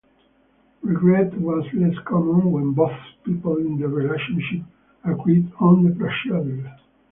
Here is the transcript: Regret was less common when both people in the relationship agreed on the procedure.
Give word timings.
Regret 0.81 1.39
was 1.39 1.63
less 1.75 1.93
common 2.05 2.51
when 2.51 2.71
both 2.71 2.89
people 3.23 3.57
in 3.57 3.77
the 3.77 3.87
relationship 3.87 4.63
agreed 5.05 5.51
on 5.59 5.83
the 5.83 5.93
procedure. 5.93 6.75